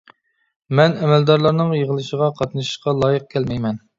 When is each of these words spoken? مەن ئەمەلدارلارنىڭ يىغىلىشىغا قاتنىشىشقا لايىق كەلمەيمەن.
مەن 0.79 0.95
ئەمەلدارلارنىڭ 1.01 1.69
يىغىلىشىغا 1.79 2.29
قاتنىشىشقا 2.39 2.95
لايىق 3.03 3.31
كەلمەيمەن. 3.35 3.81